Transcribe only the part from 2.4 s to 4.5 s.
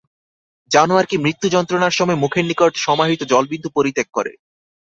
নিকট সমাহৃত জলবিন্দু পরিত্যাগ করে।